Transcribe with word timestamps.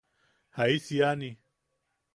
¡Jaisiʼani! 0.57 1.29